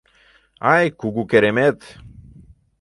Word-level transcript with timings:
Ай, 0.73 0.85
кугу 0.99 1.23
керемет! 1.31 1.77